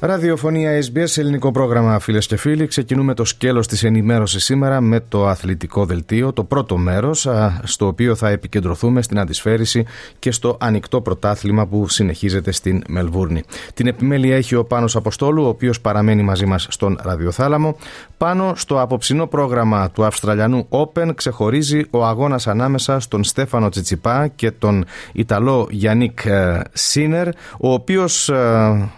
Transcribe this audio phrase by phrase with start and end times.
[0.00, 2.66] Ραδιοφωνία SBS, ελληνικό πρόγραμμα φίλες και φίλοι.
[2.66, 7.28] Ξεκινούμε το σκέλος της ενημέρωσης σήμερα με το αθλητικό δελτίο, το πρώτο μέρος,
[7.62, 9.84] στο οποίο θα επικεντρωθούμε στην αντισφαίριση
[10.18, 13.42] και στο ανοιχτό πρωτάθλημα που συνεχίζεται στην Μελβούρνη.
[13.74, 17.76] Την επιμέλεια έχει ο Πάνος Αποστόλου, ο οποίος παραμένει μαζί μας στον ραδιοθάλαμο.
[18.16, 24.50] Πάνω στο απόψινό πρόγραμμα του Αυστραλιανού Open ξεχωρίζει ο αγώνας ανάμεσα στον Στέφανο Τσιτσιπά και
[24.50, 27.28] τον Ιταλό Γιάννικ ε, Σίνερ,
[27.60, 28.90] ο οποίος ε,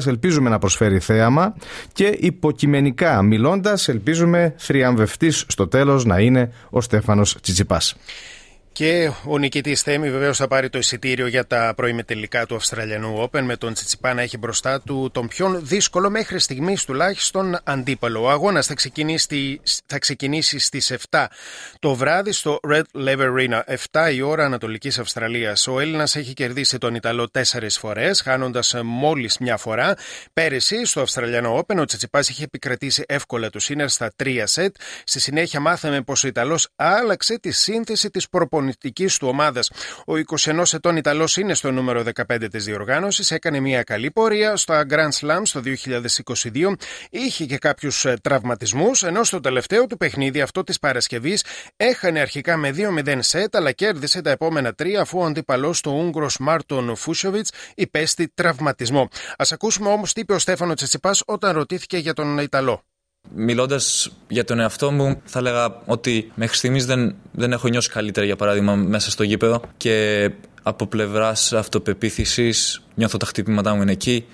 [0.00, 1.54] αγώνα ελπίζουμε να προσφέρει θέαμα
[1.92, 7.96] και υποκειμενικά μιλώντας ελπίζουμε θριαμβευτής στο τέλος να είναι ο Στέφανος Τσιτσιπάς.
[8.80, 11.74] Και ο νικητής Θέμη βεβαίως θα πάρει το εισιτήριο για τα
[12.06, 16.38] τελικά του Αυστραλιανού Open με τον Τσιτσιπά να έχει μπροστά του τον πιο δύσκολο μέχρι
[16.38, 18.22] στιγμής τουλάχιστον αντίπαλο.
[18.22, 21.26] Ο αγώνας θα ξεκινήσει, θα ξεκινήσει στις 7
[21.78, 23.60] το βράδυ στο Red Lever Arena,
[23.92, 25.66] 7 η ώρα Ανατολικής Αυστραλίας.
[25.66, 29.94] Ο Έλληνας έχει κερδίσει τον Ιταλό τέσσερις φορές, χάνοντας μόλις μια φορά.
[30.32, 34.74] Πέρυσι στο Αυστραλιανό Open ο Τσιτσιπάς είχε επικρατήσει εύκολα του Σίνερ στα 3 σετ.
[35.04, 38.28] Στη συνέχεια μάθαμε πως ο Ιταλός άλλαξε τη σύνθεση της
[38.70, 39.70] προπονητική του ομάδας.
[40.06, 44.74] Ο 21 ετών Ιταλός είναι στο νούμερο 15 της διοργάνωσης, έκανε μια καλή πορεία στο
[44.90, 46.76] Grand Slam στο 2022,
[47.10, 51.44] είχε και κάποιους ε, τραυματισμούς, ενώ στο τελευταίο του παιχνίδι αυτό της Παρασκευής
[51.76, 56.38] έχανε αρχικά με 2-0 σετ, αλλά κέρδισε τα επόμενα τρία αφού ο αντίπαλο του Ούγγρος
[56.38, 59.00] Μάρτον Φούσοβιτ υπέστη τραυματισμό.
[59.36, 62.89] Α ακούσουμε όμως τι είπε ο Στέφανο Τσετσιπά όταν ρωτήθηκε για τον Ιταλό.
[63.34, 68.26] Μιλώντας για τον εαυτό μου, θα έλεγα ότι μέχρι στιγμής δεν, δεν έχω νιώσει καλύτερα,
[68.26, 70.30] για παράδειγμα, μέσα στο γήπεδο και
[70.62, 74.26] από πλευράς αυτοπεποίθησης νιώθω τα χτυπήματά μου είναι εκεί.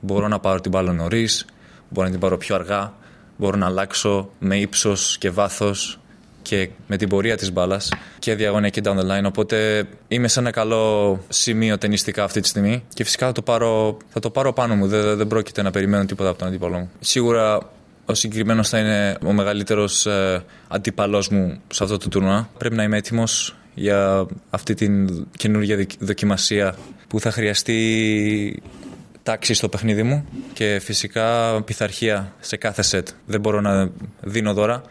[0.00, 1.46] Μπορώ να πάρω την μπάλα νωρίς,
[1.88, 2.94] μπορώ να την πάρω πιο αργά,
[3.36, 6.00] μπορώ να αλλάξω με ύψος και βάθος
[6.42, 9.24] και με την πορεία της μπάλας και διαγωνία και down the line.
[9.24, 13.96] Οπότε είμαι σε ένα καλό σημείο ταινιστικά αυτή τη στιγμή και φυσικά θα το πάρω,
[14.08, 14.86] θα το πάρω πάνω μου.
[14.86, 16.90] Δεν, δεν πρόκειται να περιμένω τίποτα από τον αντίπαλό μου.
[17.00, 17.70] Σίγουρα
[18.06, 22.48] ο συγκεκριμένος θα είναι ο μεγαλύτερος ε, αντίπαλό μου σε αυτό το τουρνουά.
[22.58, 26.74] Πρέπει να είμαι έτοιμος για αυτή την καινούργια δοκιμασία
[27.08, 28.62] που θα χρειαστεί
[29.22, 33.08] τάξη στο παιχνίδι μου και φυσικά πειθαρχία σε κάθε σετ.
[33.26, 33.90] Δεν μπορώ να
[34.20, 34.82] δίνω δώρα.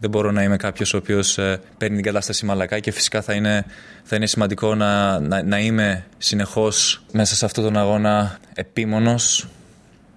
[0.00, 3.32] Δεν μπορώ να είμαι κάποιος ο οποίος ε, παίρνει την κατάσταση μαλακά και φυσικά θα
[3.32, 3.64] είναι,
[4.02, 9.48] θα είναι σημαντικό να, να, να είμαι συνεχώς μέσα σε αυτόν τον αγώνα επίμονος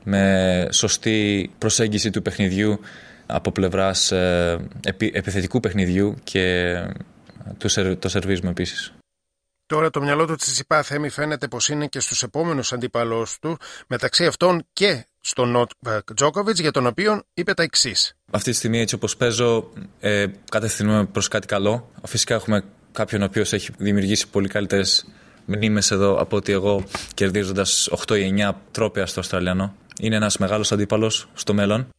[0.03, 2.79] με σωστή προσέγγιση του παιχνιδιού
[3.25, 4.69] από πλευράς ε,
[5.11, 6.75] επιθετικού παιχνιδιού και
[7.57, 8.93] το, το σερβίζουμε επίσης.
[9.65, 13.57] Τώρα το μυαλό του Τσιτσιπά Θέμη φαίνεται πως είναι και στους επόμενους αντίπαλους του
[13.87, 15.71] μεταξύ αυτών και στον Νότ
[16.15, 18.15] Τζόκοβιτς για τον οποίο είπε τα εξής.
[18.31, 19.69] Αυτή τη στιγμή έτσι όπως παίζω
[19.99, 21.91] ε, κατευθυνούμε προς κάτι καλό.
[22.05, 25.05] Φυσικά έχουμε κάποιον ο οποίος έχει δημιουργήσει πολύ καλύτερες
[25.45, 26.83] μνήμες εδώ από ότι εγώ
[27.13, 31.89] κερδίζοντας 8 ή 9 τρόπια στο Αυστραλιανό είναι ένας μεγάλος αντίπαλος στο μέλλον.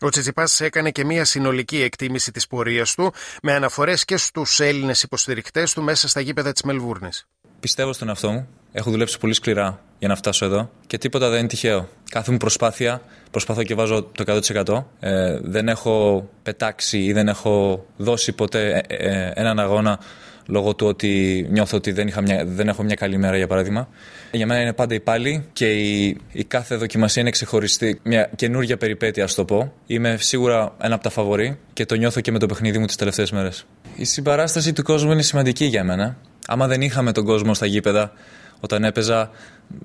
[0.00, 3.12] Ο Τσιτσιπάς έκανε και μια συνολική εκτίμηση της πορείας του,
[3.42, 7.26] με αναφορές και στους Έλληνες υποστηρικτές του μέσα στα γήπεδα της Μελβούρνης.
[7.60, 8.48] Πιστεύω στον εαυτό μου.
[8.72, 11.88] Έχω δουλέψει πολύ σκληρά για να φτάσω εδώ και τίποτα δεν είναι τυχαίο.
[12.10, 14.84] Κάθε μου προσπάθεια προσπαθώ και βάζω το 100%.
[15.00, 19.98] Ε, δεν έχω πετάξει ή δεν έχω δώσει ποτέ ε, ε, έναν αγώνα
[20.48, 23.88] λόγω του ότι νιώθω ότι δεν, είχα μια, δεν έχω μια καλή μέρα, για παράδειγμα.
[24.32, 28.00] Για μένα είναι πάντα η πάλι και η, η κάθε δοκιμασία είναι ξεχωριστή.
[28.02, 29.72] Μια καινούργια περιπέτεια, ας το πω.
[29.86, 32.96] Είμαι σίγουρα ένα από τα φαβορή και το νιώθω και με το παιχνίδι μου τις
[32.96, 33.66] τελευταίες μέρες.
[33.96, 36.16] Η συμπαράσταση του κόσμου είναι σημαντική για μένα.
[36.46, 38.12] Άμα δεν είχαμε τον κόσμο στα γήπεδα
[38.60, 39.30] όταν έπαιζα,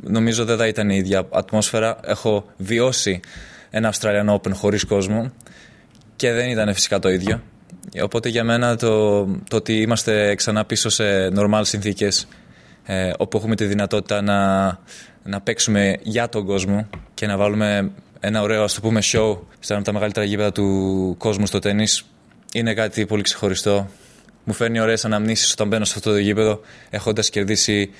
[0.01, 1.97] νομίζω δεν θα ήταν η ίδια ατμόσφαιρα.
[2.05, 3.19] Έχω βιώσει
[3.69, 5.31] ένα Australian Open χωρίς κόσμο
[6.15, 7.41] και δεν ήταν φυσικά το ίδιο.
[8.01, 12.27] Οπότε για μένα το, το ότι είμαστε ξανά πίσω σε normal συνθήκες
[12.85, 14.65] ε, όπου έχουμε τη δυνατότητα να,
[15.23, 19.75] να παίξουμε για τον κόσμο και να βάλουμε ένα ωραίο ας το πούμε show στα
[19.75, 22.05] από τα μεγαλύτερα γήπεδα του κόσμου στο τέννις
[22.53, 23.89] είναι κάτι πολύ ξεχωριστό.
[24.43, 27.91] Μου φέρνει ωραίες αναμνήσεις όταν μπαίνω σε αυτό το γήπεδο έχοντας κερδίσει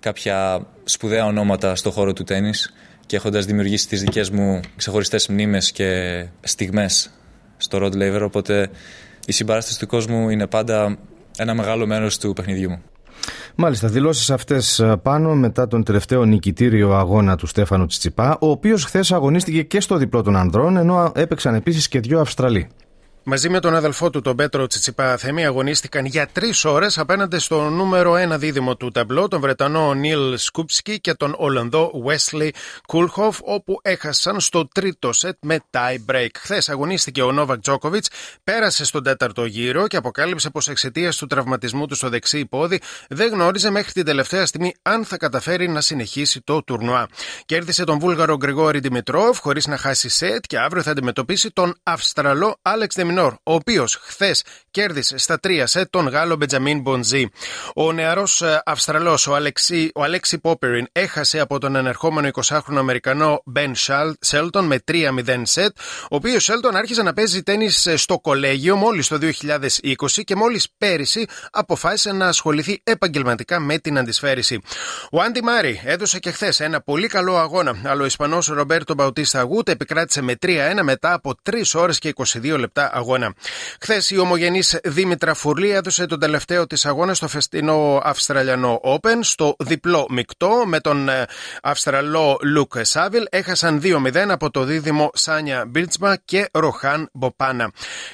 [0.00, 2.72] κάποια σπουδαία ονόματα στο χώρο του τέννις
[3.06, 7.10] και έχοντας δημιουργήσει τις δικές μου ξεχωριστές μνήμες και στιγμές
[7.56, 8.70] στο Rod Laver, οπότε
[9.26, 10.96] η συμπαράσταση του κόσμου είναι πάντα
[11.36, 12.82] ένα μεγάλο μέρος του παιχνιδιού μου.
[13.54, 18.84] Μάλιστα, δηλώσεις αυτές ε, πάνω μετά τον τελευταίο νικητήριο αγώνα του Στέφανου Τσιτσιπά, ο οποίος
[18.84, 22.68] χθες αγωνίστηκε και στο διπλό των ανδρών, ενώ έπαιξαν επίσης και δύο Αυστραλοί.
[23.26, 27.68] Μαζί με τον αδελφό του, τον Πέτρο Τσιτσιπά Θέμη, αγωνίστηκαν για τρεις ώρες απέναντι στο
[27.68, 32.48] νούμερο ένα δίδυμο του ταμπλό, τον Βρετανό Νίλ Σκούπσκι και τον Ολλανδό Wesley
[32.86, 36.28] Κούλχοφ, όπου έχασαν στο τρίτο σετ με tie break.
[36.38, 38.08] Χθες αγωνίστηκε ο Νόβακ Τζόκοβιτς,
[38.44, 43.30] πέρασε στον τέταρτο γύρο και αποκάλυψε πως εξαιτίας του τραυματισμού του στο δεξί πόδι δεν
[43.30, 47.08] γνώριζε μέχρι την τελευταία στιγμή αν θα καταφέρει να συνεχίσει το τουρνουά.
[47.46, 52.56] Κέρδισε τον Βούλγαρο Γκριγόρη Δημητρόφ χωρίς να χάσει σετ και αύριο θα αντιμετωπίσει τον Αυστραλό
[52.62, 57.28] Άλεξ Δεμινόρ, ο οποίος χθες κέρδισε στα τρία σετ τον Γάλλο Μπετζαμίν Μποντζή.
[57.74, 63.42] Ο νεαρός ε, Αυστραλός, ο, Αλεξί, ο Αλέξη Πόπεριν, έχασε από τον ενερχόμενο 20χρονο Αμερικανό
[63.44, 63.72] Μπεν
[64.18, 69.08] Σέλτον με 3-0 σετ, ο οποίος Σέλτον άρχισε να παίζει τέννη ε, στο κολέγιο μόλις
[69.08, 69.92] το 2020
[70.24, 74.60] και μόλις πέρυσι αποφάσισε να ασχοληθεί επαγγελματικά με την αντισφαίριση.
[75.10, 79.42] Ο Άντι Μάρι έδωσε και χθες ένα πολύ καλό αγώνα, αλλά ο Ισπανός Ρομπέρτο Μπαουτίστα
[79.42, 80.48] Γούτ επικράτησε με 3-1
[80.82, 83.34] μετά από 3 ώρες και 22 λεπτά αγώνα.
[83.80, 89.56] Χθες η ομογενής Δήμητρα Φουρλή έδωσε τον τελευταίο της αγώνας στο φεστινό Αυστραλιανό Open στο
[89.58, 91.24] διπλό μεικτό με τον ε,
[91.62, 93.24] Αυστραλό Λουκ Σάβιλ.
[93.30, 97.70] Έχασαν 2-0 από το δίδυμο Σάνια Μπίρτσμα και Ροχάν Μποπάνα.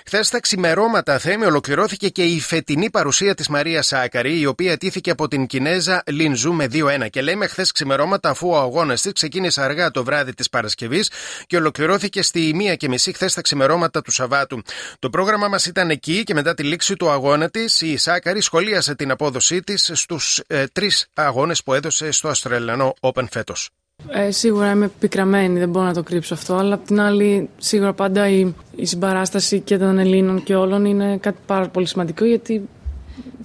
[0.06, 5.10] Χθες στα ξημερώματα θέμη ολοκληρώθηκε και η φετινή παρουσία της Μαρίας Σάκαρη, η οποία τήθηκε
[5.10, 7.10] από την Κινέζα Λινζού με 2-1.
[7.10, 11.10] Και λέμε χθες ξημερώματα αφού ο αγώνας της ξεκίνησε αργά το βράδυ της Παρασκευής
[11.46, 14.62] και ολοκληρώθηκε στη μία και μισή χθες τα ξημερώματα του Σαββάτου.
[14.98, 18.94] Το πρόγραμμα μας ήταν εκεί και μετά τη λήξη του αγώνα της, η Σάκαρη σχολίασε
[18.94, 23.70] την απόδοσή της στους ε, τρεις αγώνες που έδωσε στο Αυστραλιανό Open φέτος.
[24.08, 26.54] Ε, σίγουρα είμαι πικραμένη, δεν μπορώ να το κρύψω αυτό.
[26.54, 31.16] Αλλά απ' την άλλη, σίγουρα πάντα η, η συμπαράσταση και των Ελλήνων και όλων είναι
[31.16, 32.68] κάτι πάρα πολύ σημαντικό γιατί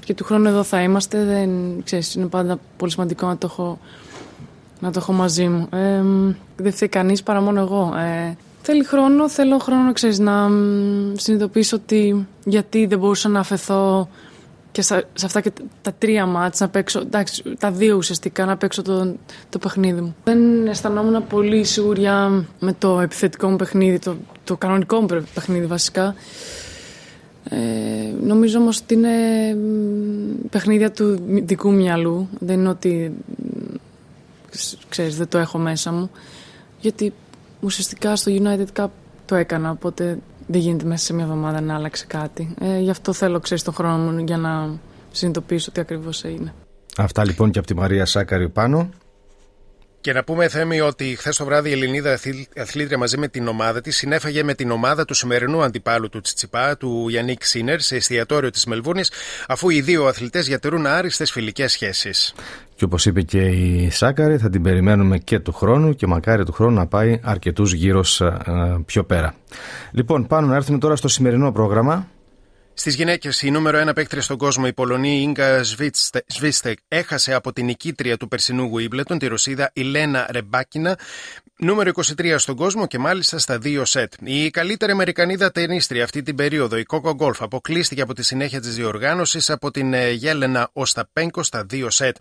[0.05, 1.23] και του χρόνου εδώ θα είμαστε.
[1.23, 1.49] Δεν,
[1.83, 3.79] ξέρεις, είναι πάντα πολύ σημαντικό να το έχω,
[4.79, 5.69] να το έχω μαζί μου.
[5.71, 6.01] Ε,
[6.55, 7.93] δεν φταίει κανείς παρά μόνο εγώ.
[7.97, 10.49] Ε, Θέλει χρόνο, θέλω χρόνο ξέρεις, να
[11.13, 14.09] συνειδητοποιήσω ότι γιατί δεν μπορούσα να αφαιθώ
[14.71, 15.51] και σε αυτά και
[15.81, 19.15] τα τρία μάτς να παίξω, εντάξει, τα δύο ουσιαστικά να παίξω το,
[19.49, 20.15] το παιχνίδι μου.
[20.23, 26.15] Δεν αισθανόμουν πολύ σίγουρια με το επιθετικό μου παιχνίδι, το, το κανονικό μου παιχνίδι βασικά.
[27.49, 27.57] Ε,
[28.21, 29.09] νομίζω όμως ότι είναι
[30.49, 33.11] παιχνίδια του δικού μυαλού, δεν είναι ότι
[34.89, 36.09] ξέρεις, δεν το έχω μέσα μου.
[36.79, 37.13] Γιατί
[37.59, 38.87] ουσιαστικά στο United Cup
[39.25, 40.17] το έκανα, οπότε
[40.47, 42.55] δεν γίνεται μέσα σε μια εβδομάδα να άλλαξε κάτι.
[42.59, 44.79] Ε, γι' αυτό θέλω, ξέρεις, τον χρόνο μου για να
[45.11, 46.53] συνειδητοποιήσω τι ακριβώς είναι.
[46.97, 48.89] Αυτά λοιπόν και από τη Μαρία Σάκαρη πάνω.
[50.01, 52.19] Και να πούμε, Θέμη, ότι χθες το βράδυ η Ελληνίδα
[52.57, 56.77] αθλήτρια μαζί με την ομάδα της συνέφαγε με την ομάδα του σημερινού αντιπάλου του Τσιτσιπά,
[56.77, 59.11] του Γιάννικ Σίνερ, σε εστιατόριο της Μελβούνης,
[59.47, 62.33] αφού οι δύο αθλητές διατηρούν άριστες φιλικές σχέσεις.
[62.75, 66.51] Και όπως είπε και η Σάκαρη, θα την περιμένουμε και του χρόνου και μακάρι του
[66.51, 68.03] χρόνου να πάει αρκετούς γύρω
[68.85, 69.35] πιο πέρα.
[69.91, 72.07] Λοιπόν, πάνω να έρθουμε τώρα στο σημερινό πρόγραμμα.
[72.73, 75.63] Στις γυναίκες, η νούμερο 1 παίκτρια στον κόσμο, η Πολωνή Ίγκα
[76.27, 80.97] Σβίστεκ, έχασε από την νικήτρια του περσινού Γουίμπλετον, τη Ρωσίδα Ηλένα Ρεμπάκινα,
[81.57, 84.13] νούμερο 23 στον κόσμο και μάλιστα στα δύο σετ.
[84.23, 88.75] Η καλύτερη Αμερικανίδα ταινίστρια αυτή την περίοδο, η Coco Golf, αποκλείστηκε από τη συνέχεια της
[88.75, 92.15] διοργάνωσης από την ε, Γέλενα Οσταπέγκο στα δύο σετ.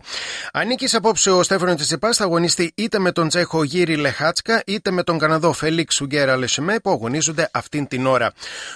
[0.53, 5.03] Ανήκεις απόψε ο Στέφανος Τσιπά θα αγωνιστεί είτε με τον Τσέχο Γύρι Λεχάτσκα είτε με
[5.03, 8.31] τον Καναδό Φέλιξ Σουγκέρα Λεσιμέ που αγωνίζονται αυτήν την ώρα.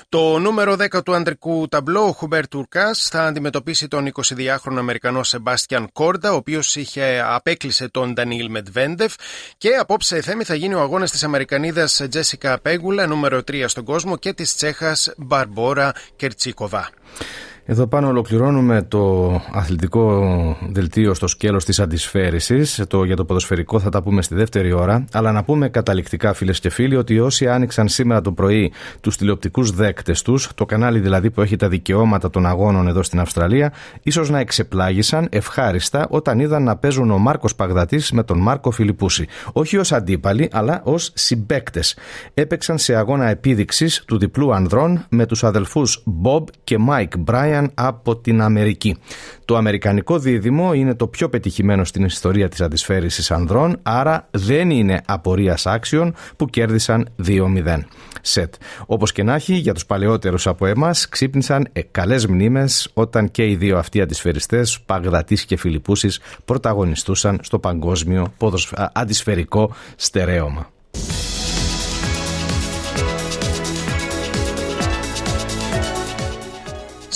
[0.10, 5.90] Το νούμερο 10 του ανδρικού ταμπλό, ο Χουμπέρ Τουρκάς, θα αντιμετωπίσει τον 22χρονο Αμερικανό Σεμπάστιαν
[5.94, 6.78] Κόρντα, ο οποίος
[7.26, 9.14] απέκλεισε τον Ντανίλ Μετβέντεφ
[9.58, 14.18] και απόψε θέμη θα γίνει ο αγώνας της Αμερικανίδας Τζέσικα Πέγκουλα, νούμερο 3 στον κόσμο,
[14.18, 16.90] και της Τσέχας Μπαρμπόρα Κερτσίκοβα.
[17.72, 20.24] Εδώ πάνω ολοκληρώνουμε το αθλητικό
[20.72, 22.84] δελτίο στο σκέλος της αντισφαίρησης.
[22.88, 25.06] Το, για το ποδοσφαιρικό θα τα πούμε στη δεύτερη ώρα.
[25.12, 28.72] Αλλά να πούμε καταληκτικά φίλες και φίλοι ότι όσοι άνοιξαν σήμερα το πρωί
[29.02, 33.20] τους τηλεοπτικούς δέκτες τους, το κανάλι δηλαδή που έχει τα δικαιώματα των αγώνων εδώ στην
[33.20, 33.74] Αυστραλία,
[34.04, 39.28] ίσως να εξεπλάγησαν ευχάριστα όταν είδαν να παίζουν ο Μάρκος Παγδατής με τον Μάρκο Φιλιππούση.
[39.54, 41.98] Όχι ως αντίπαλοι, αλλά ως συμπέκτες.
[42.34, 48.18] Έπαιξαν σε αγώνα επίδειξης του διπλού ανδρών με τους αδελφούς Bob και Mike Bryan από
[48.18, 48.98] την Αμερική.
[49.46, 55.02] Το αμερικανικό δίδυμο είναι το πιο πετυχημένο στην ιστορία της αντισφαίρησης ανδρών, άρα δεν είναι
[55.06, 57.80] απορίας άξιων που κέρδισαν 2-0.
[58.22, 58.54] Σετ.
[58.86, 63.48] Όπως και να έχει, για τους παλαιότερους από εμάς ξύπνησαν ε, καλές μνήμες όταν και
[63.48, 68.34] οι δύο αυτοί αντισφαιριστές, Παγδατής και Φιλιππούσης, πρωταγωνιστούσαν στο παγκόσμιο
[68.94, 70.70] αντισφαιρικό στερέωμα.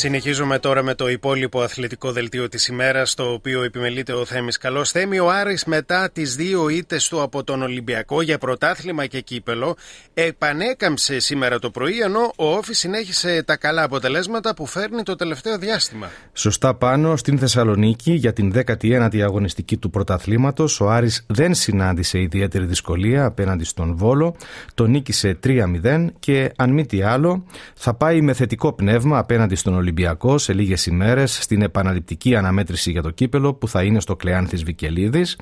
[0.04, 4.92] Συνεχίζουμε τώρα με το υπόλοιπο αθλητικό δελτίο της ημέρας το οποίο επιμελείται ο Θέμης Καλός
[4.92, 5.20] Θέμη.
[5.20, 9.76] Ο Άρης μετά τις δύο ήττες του από τον Ολυμπιακό για πρωτάθλημα και κύπελο
[10.14, 15.58] επανέκαμψε σήμερα το πρωί ενώ ο Όφη συνέχισε τα καλά αποτελέσματα που φέρνει το τελευταίο
[15.58, 16.10] διάστημα.
[16.34, 22.66] Σωστά πάνω στην Θεσσαλονίκη για την 19η αγωνιστική του πρωταθλήματος ο Άρης δεν συνάντησε ιδιαίτερη
[22.66, 24.36] δυσκολία απέναντι στον Βόλο,
[24.74, 29.74] τον νίκησε 3-0 και αν μη τι άλλο θα πάει με θετικό πνεύμα απέναντι στον
[29.74, 29.92] Ολυμπιακό
[30.36, 35.38] σε λίγες ημέρες στην επαναληπτική αναμέτρηση για το κύπελο που θα είναι στο Κλεάνθη Βικελίδης.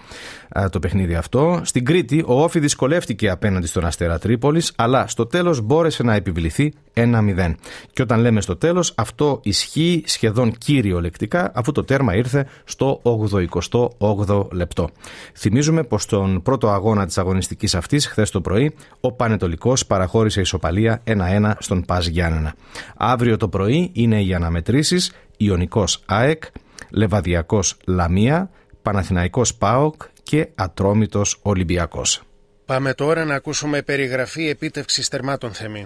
[0.70, 1.62] Το παιχνίδι αυτό.
[1.64, 6.74] Στην Κρήτη, ο Όφη δυσκολεύτηκε απέναντι στον Αστέρα Τρίπολης, αλλά στο τέλος μπόρεσε να επιβληθεί
[6.94, 7.56] 1-0.
[7.94, 14.52] Και όταν λέμε στο τέλος, αυτό ισχύει σχεδόν κυριολεκτικά αφού το τέρμα ήρθε στο 88ο
[14.52, 14.90] λεπτό.
[15.36, 21.02] Θυμίζουμε πως στον πρώτο αγώνα της αγωνιστικής αυτής, χθες το πρωί, ο Πανετολικός παραχώρησε ισοπαλία
[21.04, 22.54] 1-1 στον Πας Γιάννενα.
[22.98, 26.44] Αύριο το πρωί είναι οι αναμετρήσεις Ιωνικός ΑΕΚ,
[26.90, 28.50] Λεβαδιακός Λαμία,
[28.82, 32.22] Παναθηναϊκός ΠΑΟΚ και Ατρόμητος Ολυμπιακός.
[32.66, 35.86] Πάμε τώρα να ακούσουμε περιγραφή επίτευξης τερμάτων θεμή.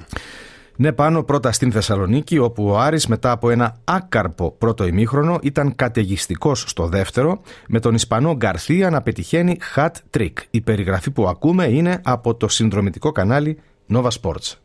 [0.76, 5.76] Ναι, πάνω πρώτα στην Θεσσαλονίκη, όπου ο Άρης μετά από ένα άκαρπο πρώτο ημίχρονο ήταν
[5.76, 10.34] καταιγιστικός στο δεύτερο, με τον Ισπανό Γκαρθία να πετυχαίνει hat trick.
[10.50, 13.60] Η περιγραφή που ακούμε είναι από το συνδρομητικό κανάλι
[13.94, 14.65] Nova Sports.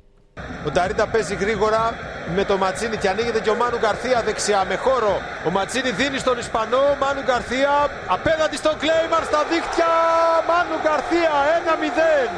[0.66, 1.94] Ο Νταρίτα παίζει γρήγορα
[2.36, 5.14] με το Ματσίνη και ανοίγεται και ο Μάνου Γκαρθία δεξιά με χώρο.
[5.48, 7.74] Ο Ματσίνη δίνει στον Ισπανό, Μάνου Γκαρθία
[8.16, 9.92] απέναντι στον Κλέιμαρ στα δίχτυα.
[10.48, 12.30] Μάνου Γκαρθία 1-0.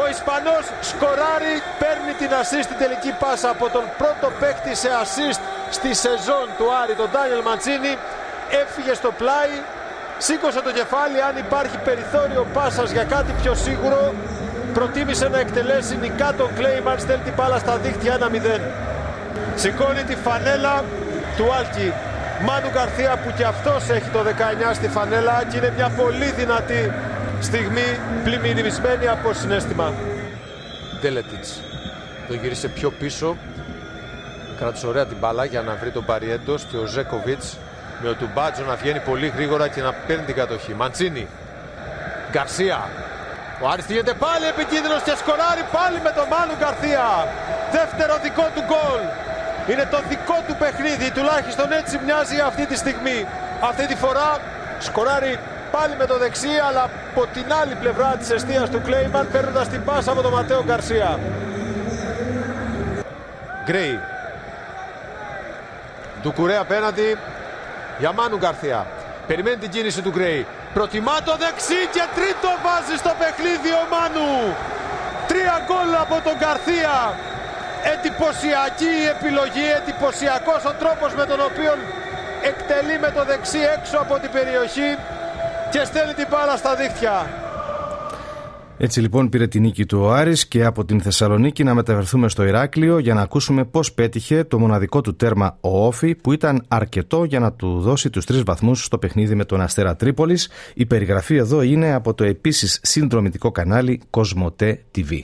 [0.00, 5.42] Ο Ισπανός σκοράρει, παίρνει την assist στην τελική πάσα από τον πρώτο παίκτη σε assist
[5.76, 7.92] στη σεζόν του Άρη, τον Ντάνιελ Ματσίνη.
[8.62, 9.54] Έφυγε στο πλάι,
[10.26, 14.00] σήκωσε το κεφάλι αν υπάρχει περιθώριο πάσας για κάτι πιο σίγουρο
[14.72, 18.60] προτίμησε να εκτελέσει νικά τον Κλέιμαν, στέλνει την μπάλα στα δίχτυα 1-0.
[19.54, 20.84] Σηκώνει τη φανέλα
[21.36, 21.92] του Άλκη.
[22.46, 24.20] Μάνου Καρθία που και αυτός έχει το
[24.70, 26.92] 19 στη φανέλα και είναι μια πολύ δυνατή
[27.40, 29.92] στιγμή πλημμυρισμένη από συνέστημα.
[31.00, 31.60] Ντέλετιτς
[32.28, 33.36] το γύρισε πιο πίσω
[34.60, 37.56] κράτησε ωραία την μπάλα για να βρει τον Παριέντος και ο Ζέκοβιτς
[38.02, 40.74] με ο Τουμπάτζο να βγαίνει πολύ γρήγορα και να παίρνει την κατοχή.
[40.74, 41.28] Μαντσίνη,
[42.30, 42.88] Γκαρσία,
[43.62, 47.08] ο Άρης γίνεται πάλι επικίνδυνος και σκοράρει πάλι με τον Μάνου Γκαρθία.
[47.76, 49.02] Δεύτερο δικό του γκολ.
[49.70, 53.18] Είναι το δικό του παιχνίδι, τουλάχιστον έτσι μοιάζει αυτή τη στιγμή.
[53.70, 54.30] Αυτή τη φορά
[54.78, 55.38] σκοράρει
[55.70, 59.84] πάλι με το δεξί, αλλά από την άλλη πλευρά της αιστείας του Κλέιμαν, παίρνοντας την
[59.84, 61.18] πάσα από τον Ματέο Γκαρσία.
[63.64, 64.00] Γκρέι.
[66.22, 67.16] Ντουκουρέ απέναντι
[67.98, 68.86] για Μάνου Γκαρθία.
[69.26, 70.46] Περιμένει την κίνηση του Γκρέι.
[70.74, 74.32] Προτιμά το δεξί και τρίτο βάζει στο παιχνίδι ο Μάνου.
[75.28, 76.96] Τρία γκολ από τον Καρθία.
[77.92, 81.72] Εντυπωσιακή η επιλογή, εντυπωσιακός ο τρόπος με τον οποίο
[82.50, 84.90] εκτελεί με το δεξί έξω από την περιοχή
[85.72, 87.16] και στέλνει την μπάλα στα δίχτυα.
[88.82, 92.44] Έτσι λοιπόν πήρε την νίκη του ο Άρης και από την Θεσσαλονίκη να μεταφερθούμε στο
[92.44, 97.24] Ηράκλειο για να ακούσουμε πώς πέτυχε το μοναδικό του τέρμα ο Όφη που ήταν αρκετό
[97.24, 100.50] για να του δώσει τους τρεις βαθμούς στο παιχνίδι με τον Αστέρα Τρίπολης.
[100.74, 105.18] Η περιγραφή εδώ είναι από το επίσης συνδρομητικό κανάλι Κοσμοτέ TV.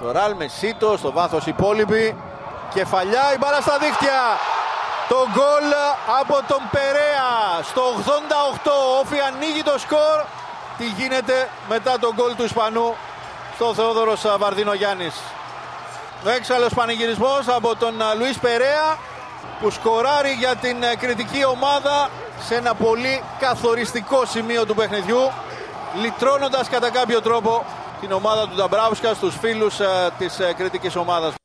[0.00, 2.14] Το Ραλ Μεσίτο στο βάθος υπόλοιπη.
[2.74, 4.20] Κεφαλιά η μπάλα στα δίχτυα.
[5.08, 5.68] Το γκολ
[6.20, 7.30] από τον Περέα
[7.62, 9.00] στο 88.
[9.00, 10.37] Όφη ανοίγει το σκορ
[10.78, 12.94] τι γίνεται μετά τον γκολ του Ισπανού
[13.54, 15.14] στο Θεόδωρος Βαρδίνο Γιάννης.
[16.26, 18.98] Ο έξαλλος πανηγυρισμός από τον Λουίς Περέα
[19.60, 25.32] που σκοράρει για την κριτική ομάδα σε ένα πολύ καθοριστικό σημείο του παιχνιδιού
[26.00, 27.64] λυτρώνοντας κατά κάποιο τρόπο
[28.00, 29.76] την ομάδα του Νταμπράουσκα στους φίλους
[30.18, 31.37] της κριτικής ομάδας.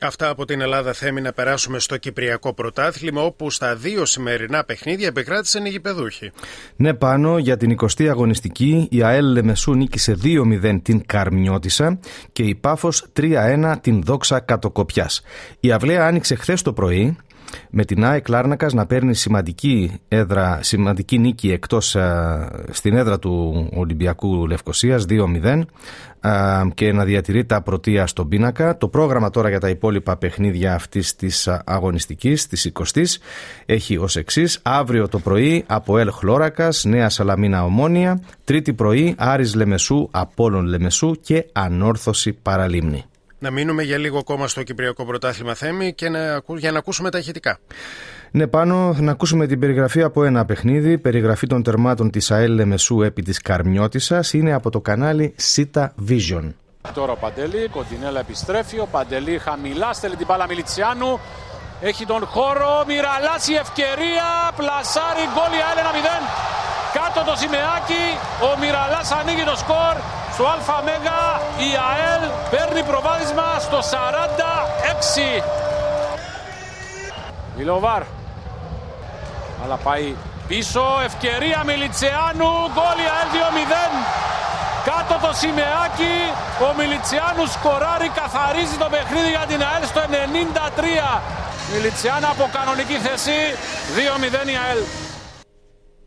[0.00, 5.06] Αυτά από την Ελλάδα θέμη να περάσουμε στο Κυπριακό Πρωτάθλημα, όπου στα δύο σημερινά παιχνίδια
[5.06, 6.32] επικράτησαν οι γηπεδούχοι.
[6.76, 11.98] Ναι, πάνω για την 20η αγωνιστική, η ΑΕΛ Λεμεσού νίκησε 2-0 την Καρμιώτησα
[12.32, 15.22] και η Πάφος 3-1 την Δόξα Κατοκοπιάς.
[15.60, 17.16] Η Αυλαία άνοιξε χθες το πρωί
[17.70, 21.96] με την ΑΕΚ Λάρνακας να παίρνει σημαντική, έδρα, σημαντική νίκη εκτός
[22.70, 25.66] στην έδρα του Ολυμπιακού Λευκοσίας 2-0
[26.74, 28.76] και να διατηρεί τα πρωτεία στον πίνακα.
[28.76, 33.20] Το πρόγραμμα τώρα για τα υπόλοιπα παιχνίδια αυτής της αγωνιστικής, της 20
[33.66, 34.58] έχει ως εξής.
[34.62, 38.20] Αύριο το πρωί από Ελ Χλώρακας, Νέα Σαλαμίνα Ομόνια.
[38.44, 43.04] Τρίτη πρωί Άρης Λεμεσού, Απόλλων Λεμεσού και Ανόρθωση Παραλίμνη.
[43.44, 47.18] Να μείνουμε για λίγο ακόμα στο Κυπριακό Πρωτάθλημα Θέμη και να, για να ακούσουμε τα
[47.18, 47.58] ηχητικά.
[48.30, 50.98] Ναι, πάνω να ακούσουμε την περιγραφή από ένα παιχνίδι.
[50.98, 56.52] Περιγραφή των τερμάτων της ΑΕΛ Λεμεσού επί της Καρμιώτισσας είναι από το κανάλι Sita Vision.
[56.94, 58.78] Τώρα ο Παντελή, Κοντινέλα επιστρέφει.
[58.78, 61.20] Ο Παντελή χαμηλά στέλνει την μπάλα Μιλιτσιάνου.
[61.80, 66.24] Έχει τον χώρο, μοιραλάσει ευκαιρία, πλασάρει γκολ για 1-0.
[66.98, 68.04] Κάτω το σημαίακι,
[68.48, 69.96] ο Μιραλάς ανοίγει το σκορ
[70.34, 70.86] στο ΑΜ
[71.68, 73.78] η ΑΕΛ παίρνει προβάδισμα στο
[75.38, 75.42] 46.
[77.56, 78.02] Μιλοβάρ.
[79.64, 80.14] Αλλά πάει
[80.48, 83.92] πίσω, ευκαιρία Μιλιτσεάνου, γκολ η ΑΕΛ 2-0.
[84.90, 86.16] Κάτω το σημαίακι,
[86.66, 91.22] ο Μιλιτσιάνου σκοράρει, καθαρίζει το παιχνίδι για την ΑΕΛ στο 93.
[91.72, 93.38] Μιλιτσιάνου από κανονική θέση,
[93.96, 95.03] 2-0 η ΑΕΛ.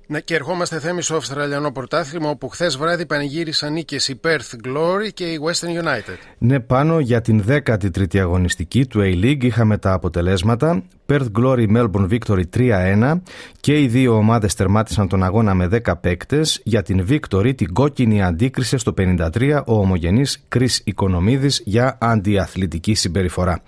[0.09, 5.13] Ναι, και ερχόμαστε θέμη στο Αυστραλιανό Πρωτάθλημα, όπου χθες βράδυ πανηγύρισαν νίκες η Perth Glory
[5.13, 6.17] και η Western United.
[6.37, 10.83] Ναι, πάνω για την 13η αγωνιστική του A-League είχαμε τα αποτελέσματα.
[11.09, 13.13] Perth Glory Melbourne Victory 3-1
[13.59, 16.61] και οι δύο ομάδες τερμάτισαν τον αγώνα με 10 παίκτες.
[16.63, 23.61] Για την Victory την κόκκινη αντίκρισε στο 53 ο ομογενής Chris Οικονομίδης για αντιαθλητική συμπεριφορά.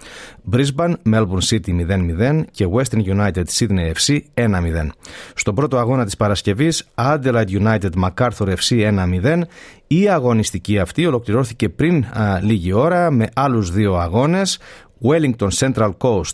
[0.52, 4.90] Brisbane Melbourne City 0-0 και Western United Sydney FC 1-0.
[5.34, 8.92] Στον πρώτο αγώνα της Παρασκευής Adelaide United MacArthur FC
[9.24, 9.42] 1-0
[9.92, 14.60] η αγωνιστική αυτή ολοκληρώθηκε πριν α, λίγη ώρα με άλλους δύο αγώνες.
[15.02, 16.34] Wellington Central Coast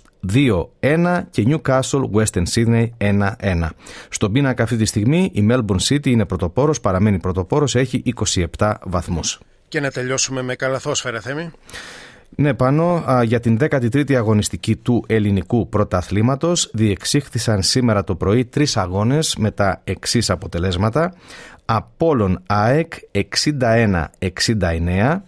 [0.81, 3.69] 2-1 και Newcastle Western Sydney 1-1.
[4.09, 8.03] Στον πίνακα αυτή τη στιγμή η Melbourne City είναι πρωτοπόρος, παραμένει πρωτοπόρος, έχει
[8.57, 9.39] 27 βαθμούς.
[9.67, 11.51] Και να τελειώσουμε με καλαθόσφαιρα, Θέμη.
[12.37, 18.77] Ναι, πάνω α, για την 13η αγωνιστική του ελληνικού πρωταθλήματος διεξήχθησαν σήμερα το πρωί τρεις
[18.77, 21.13] αγώνες με τα εξής αποτελέσματα.
[21.65, 25.21] Απόλλων ΑΕΚ 61-69,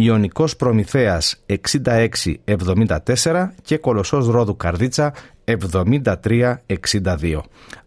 [0.00, 5.14] Ιωνικός Προμηθέας 66-74 και Κολοσσός Ρόδου Καρδίτσα
[5.44, 7.40] 73-62.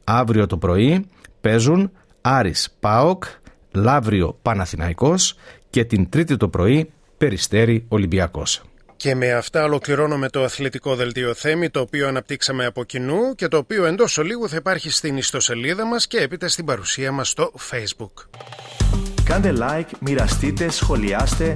[0.03, 1.05] Αύριο το πρωί
[1.41, 1.91] παίζουν
[2.21, 3.23] Άρης Πάοκ,
[3.71, 5.35] Λαύριο Παναθηναϊκός
[5.69, 8.61] και την Τρίτη το πρωί Περιστέρη Ολυμπιακός.
[8.95, 13.57] Και με αυτά ολοκληρώνουμε το αθλητικό δελτίο θέμη το οποίο αναπτύξαμε από κοινού και το
[13.57, 18.13] οποίο εντός ολίγου θα υπάρχει στην ιστοσελίδα μας και έπειτα στην παρουσία μας στο Facebook.
[19.23, 21.55] Κάντε like, μοιραστείτε, σχολιάστε,